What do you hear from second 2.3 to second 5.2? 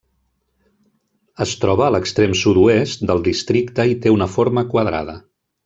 sud-oest del districte i té una forma quadrada.